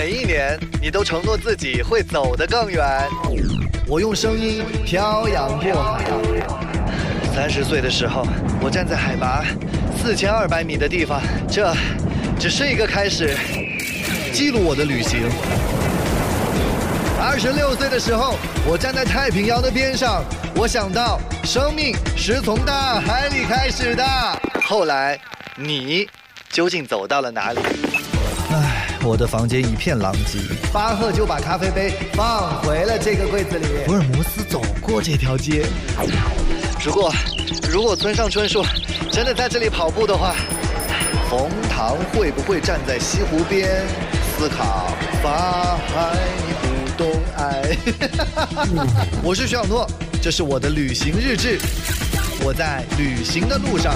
[0.00, 2.86] 每一年你都承诺自己会走得更远。
[3.84, 6.04] 我用声音漂洋过海。
[7.34, 8.24] 三十岁的时候，
[8.62, 9.44] 我站在海拔
[10.00, 11.20] 四千二百米的地方，
[11.50, 11.74] 这
[12.38, 13.36] 只是一个开始，
[14.32, 15.18] 记录我的旅行。
[17.20, 18.36] 二十六岁的时候，
[18.68, 20.22] 我站在太平洋的边上，
[20.54, 24.04] 我想到生命是从大海里开始的。
[24.62, 25.18] 后来，
[25.56, 26.08] 你
[26.50, 27.58] 究竟走到了哪里？
[28.98, 30.38] 唉，我的房间一片狼藉。
[30.72, 33.66] 巴赫就把咖啡杯放回了这个柜子里。
[33.86, 35.64] 福尔摩斯走过这条街。
[36.84, 37.12] 如果，
[37.70, 38.64] 如果村上春树
[39.10, 40.34] 真的在这里跑步的话，
[41.30, 43.86] 冯唐会不会站在西湖边
[44.36, 44.88] 思考
[45.22, 46.16] 法海
[46.62, 47.76] 不懂爱？
[49.22, 49.88] 我是徐小诺，
[50.20, 51.58] 这是我的旅行日志，
[52.42, 53.94] 我在旅行的路上。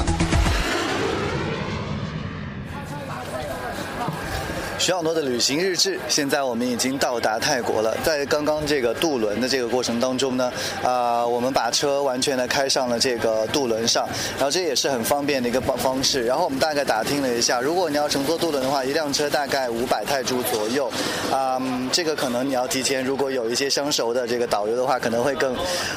[4.83, 7.97] 徐小诺的旅行日志，现在我们已经到达泰国了。
[8.03, 16.25] 在刚刚这个渡轮的这个过程当中呢，啊，我们把车完全的开上了这个渡轮上，然后这也是很方便的一个方方式。
[16.27, 20.91] 然后我们大概打听了一下，如果你要乘坐渡轮的话，一辆车大概五百泰铢左右，
[21.31, 25.55] 啊，这个可能你要提前，如果有一些相熟的这个导游的话，可能会更，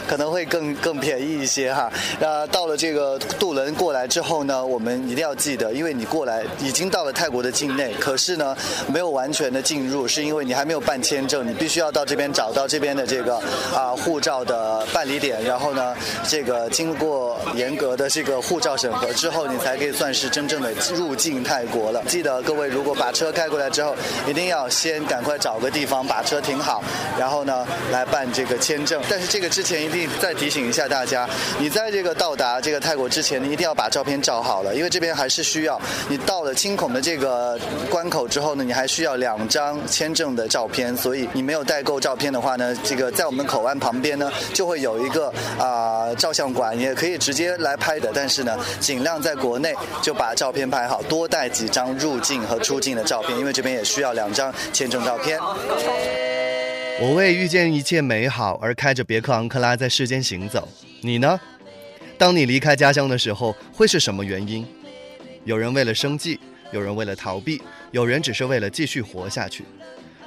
[0.07, 1.91] 可能会更更便宜一些哈。
[2.19, 8.55] 那到了这个渡轮过来之后呢，我们一定要记得，因为你过来已经到了泰国的境内，可是呢。
[8.87, 13.37] 没有完全的进入，是因为你还没有办签证，你必须要到这边找到这边的这个
[13.73, 15.95] 啊护照的办理点，然后呢，
[16.27, 22.03] 这个经过严格的这个护照审核之后，你才可以算是真正的入境泰国了。
[22.07, 23.95] 记得各位，如果把车开过来之后，
[24.27, 26.83] 一定要先赶快找个地方把车停好，
[27.17, 29.01] 然后呢来办这个签证。
[29.09, 31.29] 但是这个之前一定再提醒一下大家，
[31.59, 35.79] 你在这个到达这个泰国之前，你一定要把照片照好了，因为这边还是需要
[36.09, 37.57] 你到了青孔的这个
[37.89, 38.64] 关口之后呢。
[38.65, 48.11] 你还需要两张签证的照片，所以你没有带够照片的话呢，这个在我们口岸旁边呢，就会有一个啊照相馆，也可以直接来拍的。
[48.13, 55.39] 但是呢，尽量在国内就把照片拍好，多带几张入境和出境的照片，因为这边也需要两张签证照片。
[56.99, 60.67] 我为遇见一切美好而开着别克昂克拉在世间行走，
[61.01, 61.39] 你呢？
[62.17, 64.65] 当你离开家乡的时候，会是什么原因？
[65.43, 66.39] 有人为了生计。
[66.71, 67.61] 有人为了逃避，
[67.95, 69.63] 有人只是为了继续活下去。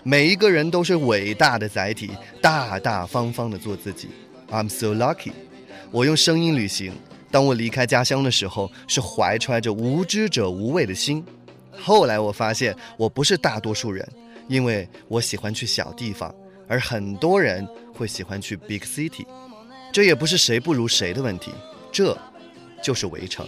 [0.03, 4.09] 每一个人都是伟大的载体，大大方方的做自己。
[4.49, 5.33] I'm so lucky。
[5.91, 6.95] 我用声音旅行。
[7.31, 11.23] 当我离开家乡的时候，是怀揣着无知者无畏的心。
[11.79, 14.09] 后来我发现，我不是大多数人，
[14.49, 16.35] 因为我喜欢去小地方，
[16.67, 19.27] 而很多人会喜欢去 big city。
[19.93, 21.53] 这也不是谁不如谁的问题，
[21.93, 22.17] 这
[22.83, 23.47] 就是围城。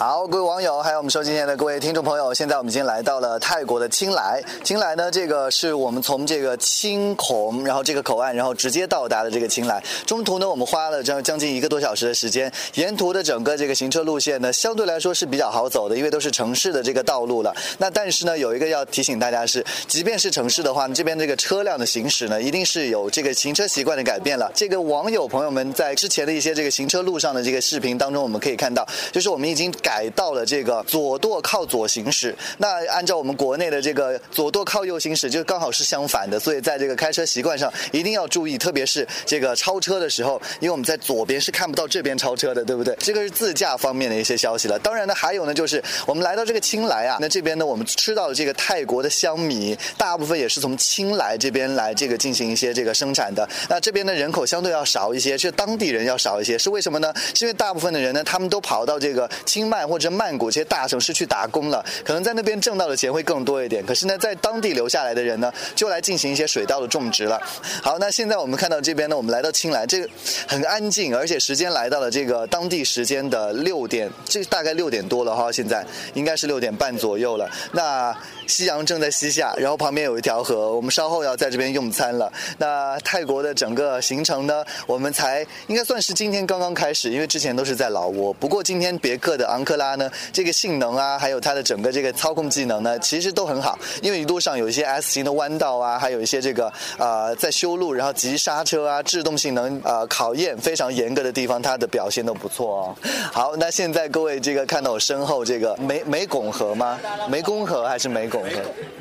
[0.00, 4.42] 好，各位网友，还有我们收今天的各位听众朋友，现在我们已经来到了泰国的清莱。
[4.64, 9.78] 清莱呢，这个是我们从这个青孔，然后这个口岸，然后直接到达的这个清莱。
[10.06, 12.50] 中途呢，我们花了将将近一个多小时的时间。
[12.76, 17.54] 沿途的整个这个行车路线呢，相对来说是比较好走的，因为都是城市的这个道路了。
[17.76, 24.50] 那但是呢，有一个要提醒大家是，即便是城市的话，这边这个车辆的行驶呢，一定是有这个行车习惯的改变了。
[24.54, 29.89] 这个网友朋友们在之前的一些这个行车路上的这个视频当中，我们可以看到，就是我们已经改。
[29.90, 36.38] 改到了这个左舵靠左行驶，那按照我们国内的这个左舵靠右行驶，就刚好是相反的。
[36.38, 42.94] 所以在这个开车习惯上一定要注意，特别是这个超车的时候，因为我们在左边是看不到这边超车的，对不对？
[43.00, 44.78] 这个是自驾方面的一些消息了。
[44.78, 53.48] 当然呢，还有呢，就是我们来到这个青莱啊，那这边呢，我们吃到了这个泰国的香米，大部分也是从青莱这边来这个进行一些这个生产的。
[53.68, 57.12] 那这边的人口相对要少一些，是当地人要少一些，是为什么呢？
[57.34, 59.79] 是因为大部分的人呢，他们都跑到这个清迈。
[59.88, 63.84] 或者曼谷这些大城市去打工了，可能在那边挣到的钱会更多一点。
[63.84, 67.40] 可是呢，在当地留下来的人呢，就来进行一些水稻的种植了。
[67.82, 70.08] 好，那现在我们看到这边呢，我们来到青莱，这个
[70.46, 77.48] 很安静，而且时间来到了这个当地时间的六点，这大概六点多了哈，现在应该是六点半左右了。
[77.72, 78.16] 那
[78.50, 82.30] 夕阳正在西下，然后旁边有一条河，我们稍后要在这边用餐了。
[82.58, 88.34] 那泰国的整个行程呢，我们才应该算是今天刚刚开始，因为之前都是在老挝。
[88.34, 93.78] 不过今天别克的昂克拉呢，这个性能啊，还有它的整个这个操控技能呢，其实都很好。
[94.02, 102.96] 因为一路上有一些 S 型的弯道啊，还有一些这个呃在修路，然后急刹车啊，制动性能呃考验非常严格的地方，它的表现都不错哦。
[103.32, 106.98] 好，那现在各位这个看到我身后这个湄湄拱河吗？
[107.30, 108.39] 湄公河还是湄拱？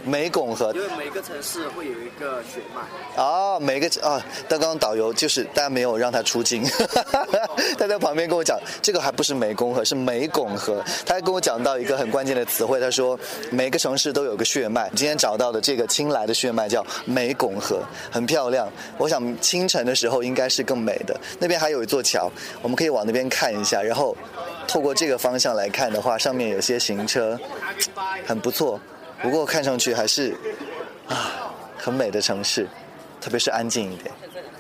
[0.08, 2.82] 湄拱河，因为每个城市会有一个血脉。
[3.22, 6.64] 哦，每个啊，刚刚导游就是大家没有让他出镜，
[7.78, 10.84] 他在旁边跟我讲，这个还不是湄公河，是湄拱拱河。
[11.06, 13.20] 他还跟我讲到一个很关键的词汇，他说
[13.52, 14.90] 每个城市都有个血脉。
[14.96, 18.72] 今天找到的这个青莱的血脉叫湄拱河，很漂亮。
[18.98, 21.20] 我想清晨的时候应该是更美的。
[21.40, 22.32] 那边还有一座桥，
[22.62, 23.82] 我们可以往那边看一下。
[23.82, 24.16] 然后
[24.68, 27.38] 透过这个方向来看的话，上面有些行车，
[28.26, 28.80] 很不错。
[29.22, 30.36] 不过看上去还是
[31.08, 32.68] 啊，很美的城市，
[33.20, 34.12] 特别是安静一点。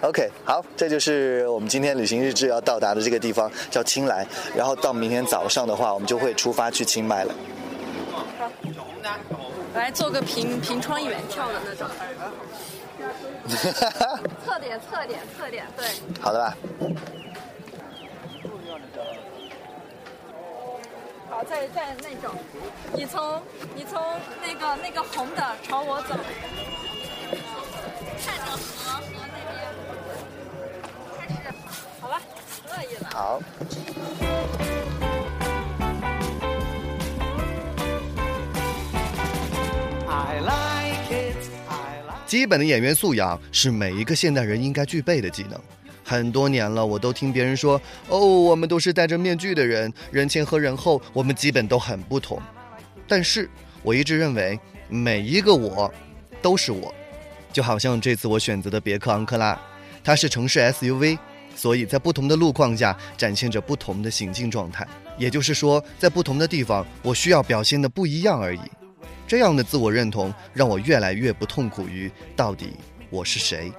[0.01, 4.25] OK，好，这就是我们今天旅行日志要到达的这个地方，叫青莱。
[4.55, 7.33] 然后到明天早上的话，我们就会出发去清迈了。
[9.73, 11.87] 来做个平平窗远眺的那种。
[14.45, 15.85] 侧点，侧点，侧点，对。
[16.19, 16.57] 好的吧。
[21.39, 22.35] 好，在在那种，
[22.93, 23.41] 你从
[23.73, 24.03] 你从
[24.45, 26.09] 那个那个红的朝我走，
[28.21, 29.55] 看着河河那边，
[31.17, 31.47] 开始，
[32.01, 32.19] 好了，
[32.67, 33.09] 乐意了。
[33.13, 33.41] 好。
[42.25, 45.57] 基本的演员素养是每一个现代人应该具备的技能。
[46.09, 52.41] 很多年了，我都听别人说，哦，我们都是戴着面具的人，人前和人后，我们基本都很不同。
[53.07, 53.47] 但是
[53.83, 55.93] 我一直认为，每一个我，
[56.41, 56.91] 都是我。
[57.53, 59.55] 就好像这次我选择的别克昂克拉，
[60.03, 61.19] 它是城市 SUV，
[61.55, 64.87] 所以在不同的路况下展现着不同的行进状态。
[65.15, 68.61] 也就是说，在不同的地方，我需要表现的不一样而已。
[69.27, 72.71] 这样的自我认同让我越来越不痛苦于到底
[73.11, 73.71] 我是谁。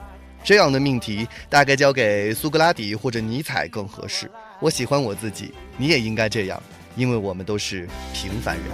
[0.43, 4.31] 这样的命题大概交给苏格拉底或者尼采更合适。
[4.61, 6.63] 我喜欢我自己，你也应该这样，
[6.97, 8.67] 因为我们都是平凡人。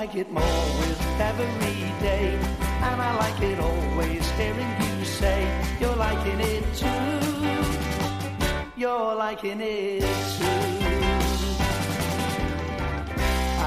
[0.00, 1.00] Like it more with
[1.30, 2.28] every day.
[2.88, 5.38] And I like it always hearing you say
[5.80, 7.18] you're liking it too.
[8.76, 10.02] You're liking it
[10.36, 10.68] too.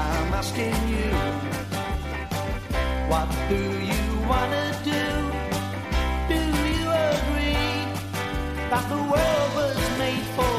[0.02, 1.08] I'm asking you,
[3.10, 3.62] what do
[3.92, 5.04] you wanna do?
[6.32, 6.40] Do
[6.78, 7.76] you agree
[8.72, 10.51] that the world was made for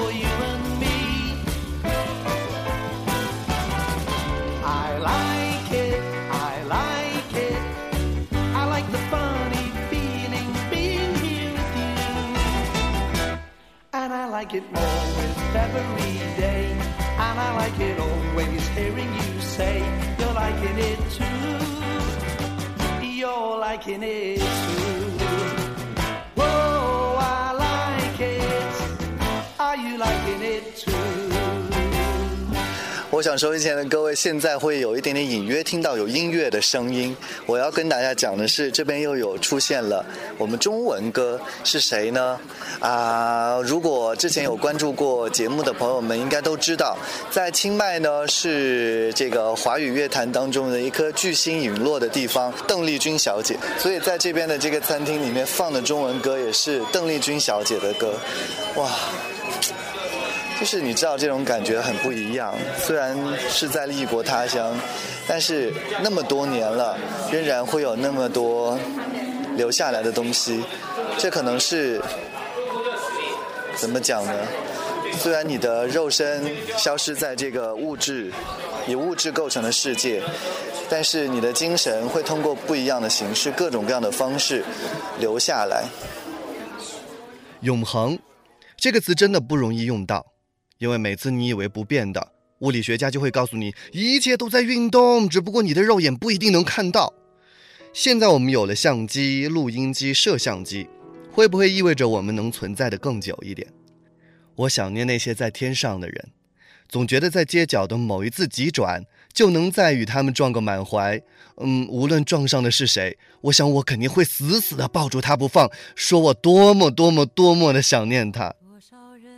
[14.43, 16.65] like it more with every day.
[17.17, 19.79] And I like it always hearing you say
[20.19, 23.07] you're liking it too.
[23.07, 25.32] You're liking it too.
[33.13, 37.15] 我想收音前的各位，现在会有一点点隐约听到有音乐的声音。
[37.45, 40.03] 我要跟大家讲的是，这边又有出现了
[40.35, 42.39] 我们中文歌，是谁呢？
[42.79, 46.97] 啊，如果之前有关注过节目的朋友们，应该都知道，
[47.29, 53.55] 在清迈呢是这个华语乐坛当中的一颗巨星陨落的地方，邓丽君小姐。
[53.77, 58.15] 所以在这边的这个餐厅里面放的中文歌也是邓丽君小姐的歌，
[58.75, 58.89] 哇！
[60.63, 63.17] 就是你知道这种感觉很不一样，虽然
[63.49, 64.73] 是在异国他乡，
[65.27, 66.97] 但是那么多年了，
[67.29, 68.79] 仍然会有那么多
[69.57, 70.63] 留下来的东西。
[71.17, 72.01] 这可能是
[73.75, 74.33] 怎么讲呢？
[75.19, 78.31] 虽然你的肉身消失在这个物质
[78.87, 80.23] 以物质构成的世界，
[80.89, 84.63] 但是你的精神会通过不一样的形式、各种各样的方式
[85.19, 85.83] 留下来。
[87.59, 88.17] 永恒
[88.77, 90.25] 这个词真的不容易用到。
[90.83, 97.13] 因为每次你以为不变的，物理学家就会告诉你，一切都在运动，只不过你的肉眼不一定能看到。
[97.93, 100.89] 现在我们有了相机、录音机、摄像机，
[101.31, 103.65] 会不会意味着我们能存在的更久一点？
[104.55, 106.31] 我想念那些在天上的人，
[106.89, 111.21] 总觉得在街角的某一次急转，就能再与他们撞个满怀。
[111.61, 118.53] 嗯，无论撞上的是谁，我想我肯定会死死的抱住他不放，说我多么多么多么的想念他。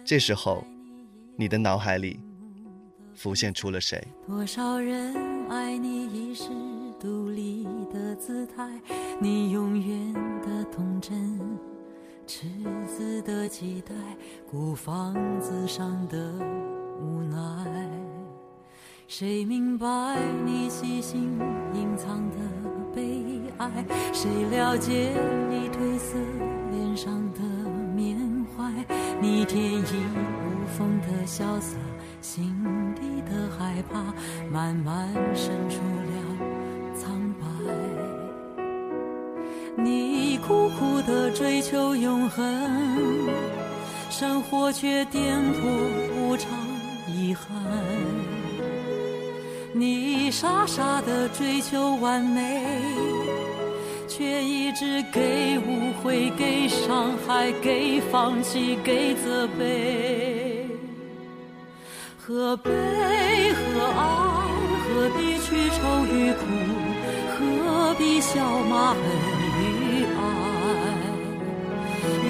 [0.03, 0.65] 这时候。
[1.37, 2.19] 你的脑海里
[3.13, 4.01] 浮现出了谁？
[4.25, 5.13] 多少人
[5.49, 6.45] 爱你遗世
[6.99, 8.69] 独立的姿态，
[9.19, 11.37] 你永远的童真，
[12.25, 12.47] 赤
[12.87, 13.93] 子的期待，
[14.49, 16.17] 孤芳自赏的
[17.01, 17.89] 无奈。
[19.07, 21.37] 谁明白你细心
[21.73, 22.37] 隐藏的？
[22.95, 23.69] 悲哀。
[24.13, 25.13] 谁了解
[25.49, 26.17] 你褪色
[26.71, 27.41] 脸上的
[28.55, 28.71] 怀？
[29.21, 31.77] 你天衣无缝的潇洒，
[32.21, 32.55] 心
[32.95, 34.13] 底的害怕，
[34.51, 36.13] 慢慢渗出了
[36.95, 37.45] 苍白。
[39.77, 42.43] 你苦苦的追求永恒，
[44.09, 45.59] 生活却颠簸
[46.17, 46.49] 无常，
[47.07, 47.45] 遗憾。
[49.73, 52.65] 你傻傻的追求完美，
[54.17, 60.69] 却一直给误会、给伤害、给放弃、给责备。
[62.17, 63.99] 何悲何爱？
[64.87, 66.45] 何必去愁与苦？
[67.33, 68.99] 何必笑骂恨
[69.59, 70.17] 与爱？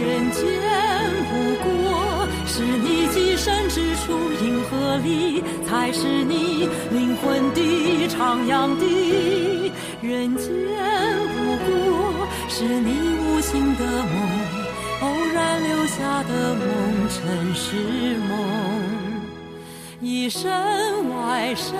[0.01, 0.41] 人间
[1.29, 1.69] 不过
[2.47, 4.03] 是你寄身之处，
[4.43, 9.71] 银河里才是你灵魂的徜徉地。
[10.01, 10.47] 人间
[11.35, 14.15] 不过是你无心的梦，
[15.01, 16.63] 偶然留下的梦，
[17.09, 18.33] 尘世梦。
[20.01, 20.51] 一身
[21.15, 21.73] 外身，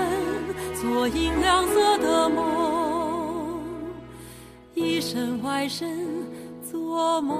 [0.74, 3.60] 做银亮色的梦；
[4.74, 6.26] 一身外身，
[6.72, 7.38] 做梦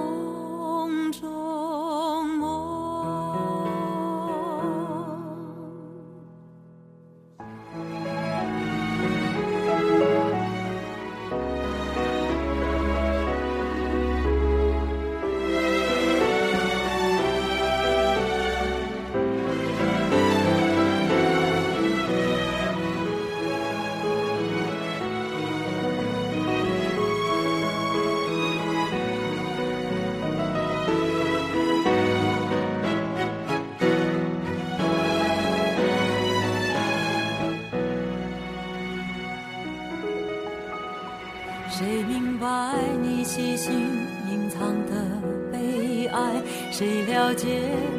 [47.26, 47.48] 了解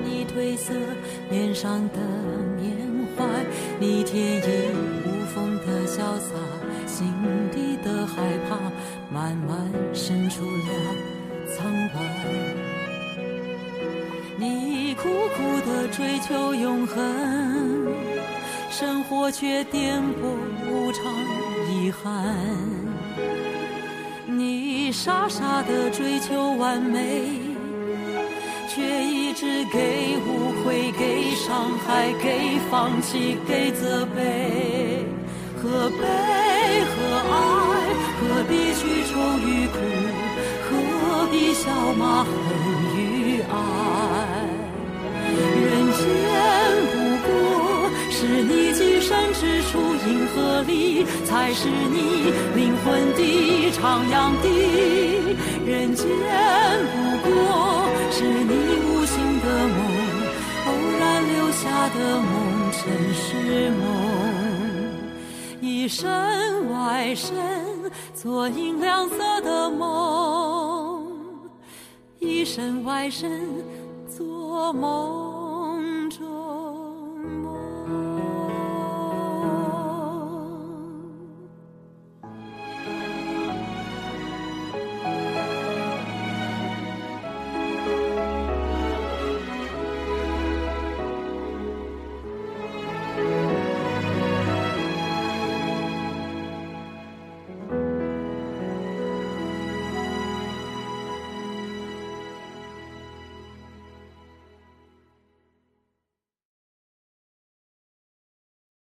[0.05, 0.73] 你褪色
[1.29, 1.99] 脸上的
[2.57, 2.77] 缅
[3.17, 3.25] 怀？
[3.81, 4.41] 你天衣
[5.05, 6.33] 无缝的潇洒，
[6.87, 7.13] 心
[7.51, 8.57] 底的害怕，
[9.13, 10.69] 慢慢渗出了
[11.49, 11.99] 苍白。
[14.37, 17.05] 你苦苦的追求永恒，
[18.71, 20.37] 生活却颠簸
[20.71, 21.03] 无常，
[21.75, 22.33] 遗憾。
[24.25, 27.41] 你傻傻的追求完美，
[28.77, 35.03] 却一直给误会、给伤害、给放弃、给责备。
[35.57, 35.97] 何悲
[36.93, 36.95] 何
[37.33, 37.35] 爱？
[38.21, 39.79] 何必去愁与苦？
[40.69, 42.29] 何必笑骂恨
[42.99, 43.55] 与爱？
[45.33, 45.65] 人
[45.97, 46.05] 间
[46.93, 47.29] 不过
[48.11, 49.41] 是你寄身之
[49.71, 50.71] 处，银河里
[51.25, 53.21] 才是你灵魂的
[53.73, 53.81] 徜
[54.13, 54.45] 徉地。
[55.65, 56.07] 人间
[56.93, 56.95] 不
[57.27, 57.31] 过
[61.99, 63.85] 的梦，尘是梦。
[65.61, 66.07] 一身
[66.71, 67.35] 外身，
[68.15, 71.03] 做银亮色的梦；
[72.19, 73.49] 一身外身，
[74.09, 75.26] 做梦。